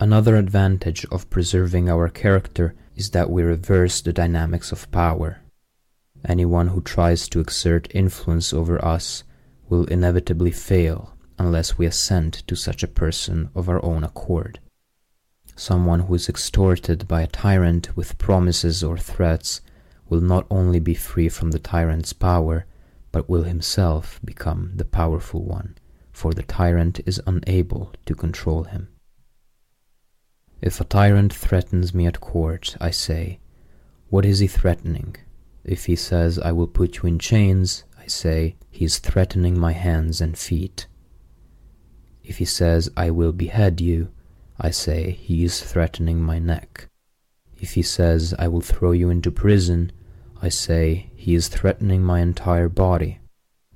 [0.00, 5.40] Another advantage of preserving our character is that we reverse the dynamics of power.
[6.24, 9.24] Anyone who tries to exert influence over us
[9.68, 14.60] will inevitably fail unless we assent to such a person of our own accord.
[15.56, 19.60] Someone who is extorted by a tyrant with promises or threats
[20.08, 22.64] will not only be free from the tyrant's power,
[23.12, 25.76] but will himself become the powerful one,
[26.12, 28.88] for the tyrant is unable to control him.
[30.60, 33.38] If a tyrant threatens me at court, I say,
[34.08, 35.16] What is he threatening?
[35.64, 39.72] If he says, I will put you in chains, I say, he is threatening my
[39.72, 40.86] hands and feet.
[42.24, 44.08] If he says, I will behead you,
[44.58, 46.88] I say, he is threatening my neck.
[47.60, 49.92] If he says, I will throw you into prison,
[50.40, 53.18] I say, he is threatening my entire body.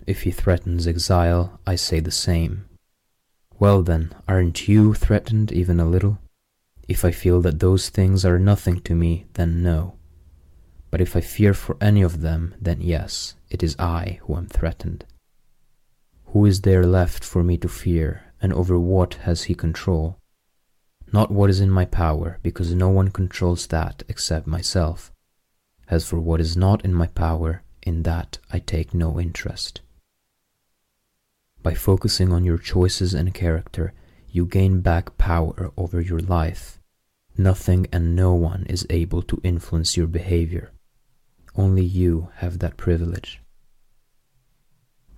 [0.07, 2.65] If he threatens exile, I say the same.
[3.59, 6.17] Well then, aren't you threatened even a little?
[6.89, 9.99] If I feel that those things are nothing to me, then no.
[10.91, 14.47] But if I fear for any of them, then yes, it is I who am
[14.47, 15.05] threatened.
[16.29, 20.17] Who is there left for me to fear, and over what has he control?
[21.13, 25.12] Not what is in my power, because no one controls that except myself.
[25.89, 29.81] As for what is not in my power, in that I take no interest.
[31.63, 33.93] By focusing on your choices and character,
[34.29, 36.81] you gain back power over your life.
[37.37, 40.73] Nothing and no one is able to influence your behavior.
[41.55, 43.41] Only you have that privilege.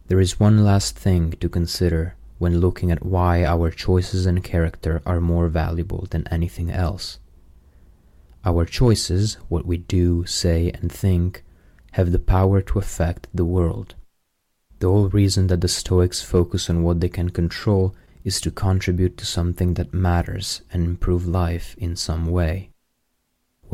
[0.07, 5.01] There is one last thing to consider when looking at why our choices and character
[5.07, 7.19] are more valuable than anything else.
[8.45, 11.45] Our choices, what we do, say, and think,
[11.93, 13.95] have the power to affect the world.
[14.81, 19.17] The whole reason that the Stoics focus on what they can control is to contribute
[19.19, 22.71] to something that matters and improve life in some way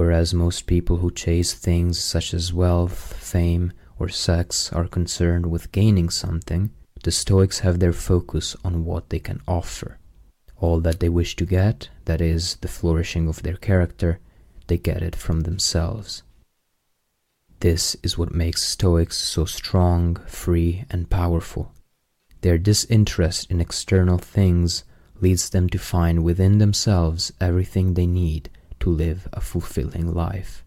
[0.00, 5.72] whereas most people who chase things such as wealth, fame, or sex are concerned with
[5.72, 6.70] gaining something,
[7.04, 9.98] the Stoics have their focus on what they can offer.
[10.56, 14.20] All that they wish to get, that is, the flourishing of their character,
[14.70, 16.22] they get it from themselves.
[17.58, 21.72] This is what makes Stoics so strong, free, and powerful.
[22.42, 24.84] Their disinterest in external things
[25.20, 28.48] leads them to find within themselves everything they need
[28.78, 30.64] to live a fulfilling life.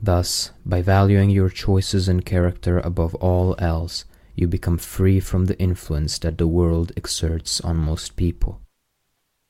[0.00, 4.04] Thus, by valuing your choices and character above all else,
[4.36, 8.60] you become free from the influence that the world exerts on most people.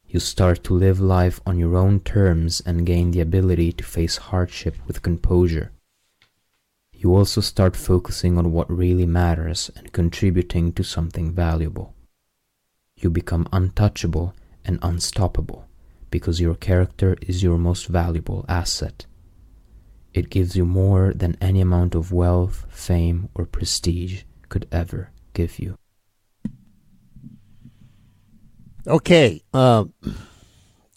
[0.09, 4.17] You start to live life on your own terms and gain the ability to face
[4.17, 5.73] hardship with composure.
[6.93, 11.95] You also start focusing on what really matters and contributing to something valuable.
[12.97, 14.35] You become untouchable
[14.65, 15.67] and unstoppable
[16.11, 19.07] because your character is your most valuable asset.
[20.15, 25.59] It gives you more than any amount of wealth, fame, or prestige could ever give
[25.59, 25.77] you.
[28.89, 29.84] Okay, uh,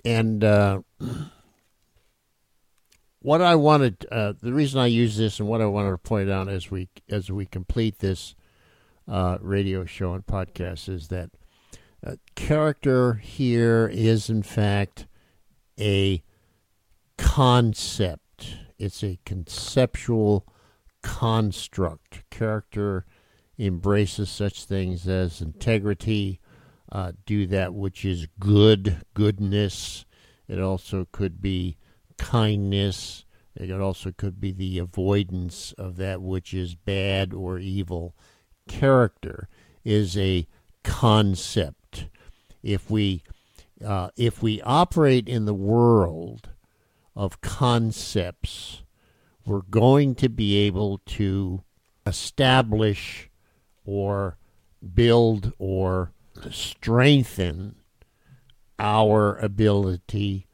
[0.05, 0.81] and uh,
[3.19, 6.29] what I wanted, uh, the reason I use this, and what I wanted to point
[6.29, 8.35] out as we as we complete this
[9.07, 11.31] uh, radio show and podcast is that
[12.05, 15.07] uh, character here is in fact
[15.79, 16.21] a
[17.17, 18.57] concept.
[18.77, 20.45] It's a conceptual
[21.01, 22.29] construct.
[22.29, 23.07] Character
[23.57, 26.39] embraces such things as integrity
[26.91, 30.05] uh, do that which is good, goodness.
[30.47, 31.77] It also could be
[32.17, 33.25] kindness.
[33.55, 38.15] It also could be the avoidance of that which is bad or evil.
[38.67, 39.47] Character
[39.83, 40.47] is a
[40.83, 42.07] concept.
[42.63, 43.23] If we
[43.85, 46.49] uh, if we operate in the world
[47.15, 48.83] of concepts,
[49.45, 51.63] we're going to be able to
[52.05, 53.29] establish
[53.85, 54.37] or
[54.93, 56.11] build or
[56.51, 57.75] strengthen
[58.77, 60.47] our ability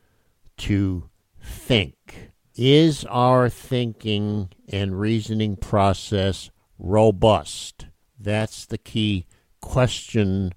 [0.58, 1.10] to
[1.42, 2.32] think.
[2.56, 7.88] Is our thinking and reasoning process robust?
[8.20, 9.26] That's the key
[9.62, 10.54] question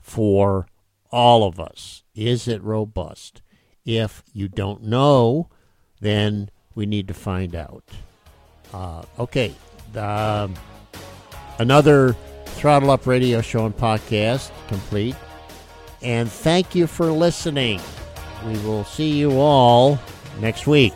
[0.00, 0.66] for
[1.10, 2.04] all of us.
[2.14, 3.42] Is it robust?
[3.84, 5.48] If you don't know,
[6.00, 7.84] then we need to find out.
[8.72, 9.54] Uh, okay.
[9.96, 10.54] Um,
[11.58, 12.14] another
[12.58, 15.14] Throttle Up Radio Show and Podcast complete.
[16.02, 17.80] And thank you for listening.
[18.44, 20.00] We will see you all
[20.40, 20.92] next week.